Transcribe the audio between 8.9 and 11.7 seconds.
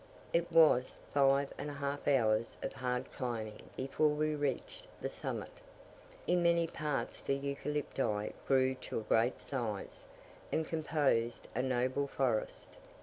a great size, and composed a